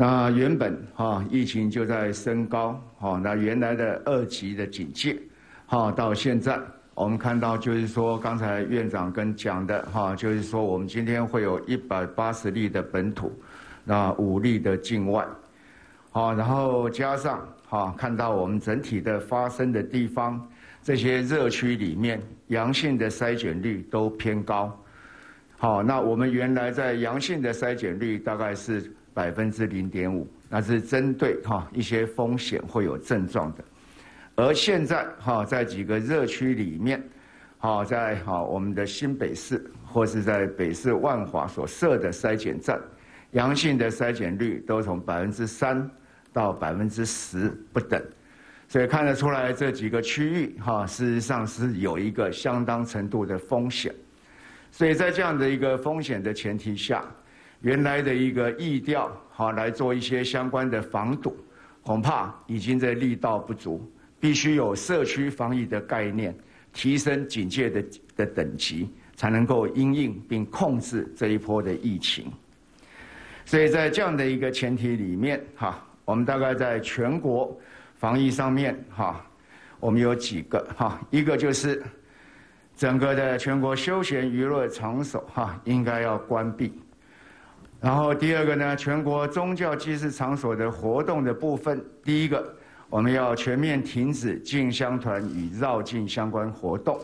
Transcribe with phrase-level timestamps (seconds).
[0.00, 5.18] 那原本哈疫情就在升高，哈那原来的二级的警戒，
[5.66, 6.56] 哈到现在
[6.94, 13.32] 我们看到就是说刚才院长跟讲的哈，就是说我们今天会有一百八十例的本土，
[13.82, 15.26] 那五例的境外，
[16.12, 20.48] 好，然后加上哈看到我们整体的发生的地方，
[20.80, 24.80] 这些热区里面阳性的筛检率都偏高，
[25.56, 28.92] 好，那我们原来在阳性的筛检率大概是。
[29.18, 33.64] 百分之零点五，那是针对哈一些风险会有症状的，
[34.36, 37.02] 而现在哈在几个热区里面，
[37.58, 42.80] 好在哈我们的新北市或是在北市万华所设的筛检站，
[43.32, 45.90] 阳性的筛检率都从百分之三
[46.32, 48.00] 到百分之十不等，
[48.68, 53.92] 所以看得出来这几个区域哈事实上是有一个相当程度的风险，
[54.70, 57.04] 所以在这样的一个风险的前提下。
[57.60, 61.36] 原来的一个意调，好来做一些相关的防堵，
[61.82, 63.90] 恐怕已经在力道不足，
[64.20, 66.36] 必须有社区防疫的概念，
[66.72, 67.84] 提升警戒的
[68.16, 72.30] 的等级，才能够因应并控制这一波的疫情。
[73.44, 77.58] 所以在这样的一个前提里面，哈，我们大概在全国
[77.96, 79.24] 防疫上面，哈，
[79.80, 81.82] 我们有几个哈，一个就是
[82.76, 86.72] 整个的全国休闲娱乐场所，哈，应该要关闭。
[87.80, 92.52] 然后第二个呢，全国宗教祭祀场所的活动的部分，第一个
[92.90, 96.98] 我们要全面停止进香团与绕境相关活动。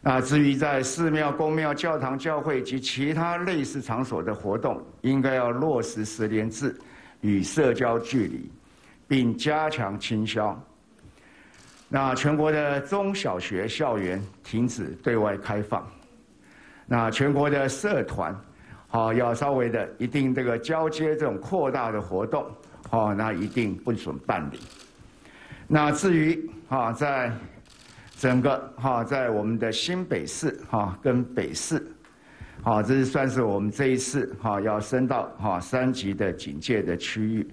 [0.00, 6.78] 那至于在寺庙、公庙、教堂、教会及其他类似场所的活动，应该要落实十连制
[7.20, 8.48] 与社交距离，
[9.08, 10.56] 并加强清消。
[11.88, 15.84] 那全国的中小学校园停止对外开放。
[16.86, 18.32] 那全国的社团。
[18.90, 22.46] 好，要稍微的一定这个交接这种扩大的活动，
[22.88, 24.58] 好，那一定不准办理。
[25.66, 27.30] 那至于哈，在
[28.16, 31.86] 整个哈，在我们的新北市哈跟北市，
[32.62, 37.46] 好，这是算是我们这一次哈要升到哈三级的警戒的区域。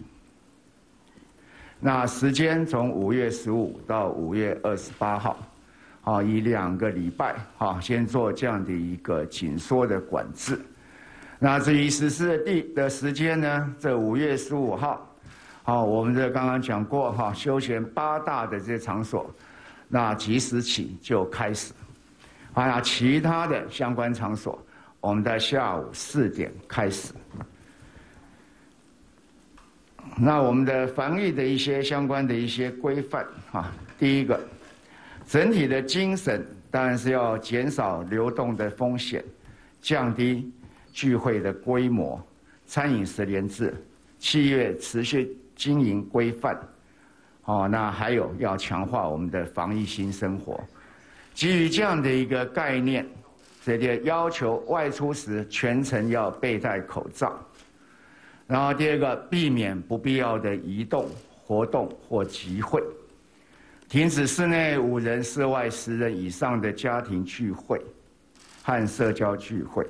[1.82, 5.38] 那时间从五月十五到五月二十八号，
[6.00, 10.58] 好，以两个礼拜哈，先做这样的一个紧缩的管制。
[11.46, 13.76] 那至于实施的地的时间呢？
[13.80, 15.16] 这五月十五号，
[15.62, 19.30] 好，我们这刚刚讲过哈，休闲八大的这些场所，
[19.88, 21.72] 那即时起就开始。
[22.54, 24.60] 啊，其他的相关场所，
[25.00, 27.14] 我们在下午四点开始。
[30.18, 34.44] 那我们的防疫的一些相关的一些规范啊，第一个，
[35.28, 39.24] 整体的精神当然是要减少流动的风险，
[39.80, 40.52] 降低。
[40.96, 42.18] 聚会的规模、
[42.66, 43.76] 餐饮十连制、
[44.18, 46.58] 企业持续经营规范，
[47.44, 50.58] 哦，那还有要强化我们的防疫新生活。
[51.34, 53.06] 基于这样的一个概念，
[53.62, 57.38] 这个要求外出时全程要佩戴口罩。
[58.48, 61.10] 然后第二个，避免不必要的移动
[61.44, 62.82] 活动或集会，
[63.90, 67.82] 停止室内五人、室外十人以上的家庭聚会
[68.64, 69.86] 和社交聚会。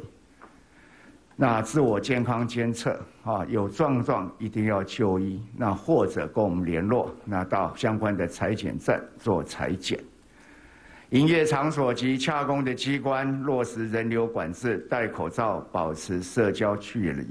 [1.38, 10.00] 那自我健康监测啊，有状况一定要就医，那或者跟我们联络，那到相关的裁剪站做裁剪。
[11.10, 17.26] 营业场所及洽公的机关落实人流管制，戴口罩，保持社交距离，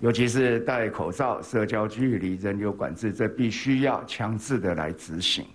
[0.00, 5.46] 尤其是戴口罩、社交距离、人流管制，这必须要强制的来执行。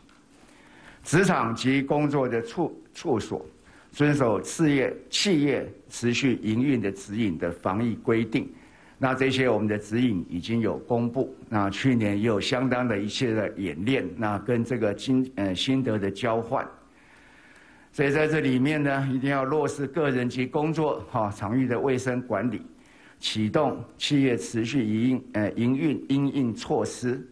[1.03, 3.45] 职场及工作的处处所。
[3.91, 8.47] 遵守事业企业持续营运的指引的防疫规定，
[8.99, 16.67] 那这些我们的指引已经有公布，那去年也有相当的一些的演练，那跟这个经呃心得的交换，
[17.91, 22.61] 所以在这里面呢，一定要落实个人及工作哈场域的卫生管理，
[23.19, 27.25] 启动企业持续营呃营运应应措施，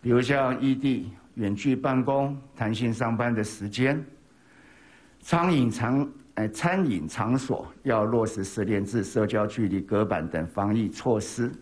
[0.00, 4.02] 比如像异地远距办公、弹性上班的时间。
[5.20, 11.52] 餐饮场，哎，餐饮场所要落实十连制、社交距离、隔板等防疫措施。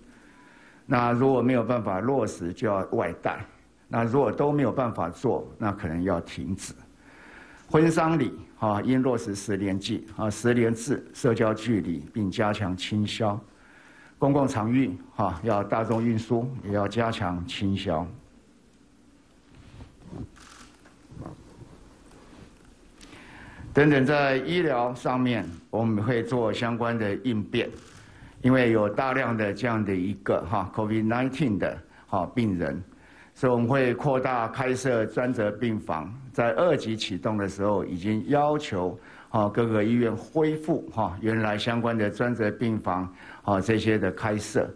[0.86, 3.44] 那如果没有办法落实，就要外带。
[3.88, 6.72] 那如果都没有办法做，那可能要停止。
[7.70, 13.38] 婚丧礼，哈，应落实十连制，啊，十连制、社交距离，并加强清消。
[14.18, 18.06] 公共场域，哈，要大众运输，也要加强清消。
[23.78, 27.70] 等等，在医疗上面，我们会做相关的应变，
[28.42, 31.78] 因为有大量的这样的一个哈 COVID-19 的
[32.08, 32.82] 哈病人，
[33.36, 36.12] 所以我们会扩大开设专责病房。
[36.32, 38.98] 在二级启动的时候，已经要求
[39.28, 43.08] 哈各个医院恢复哈原来相关的专责病房
[43.42, 44.68] 哈这些的开设。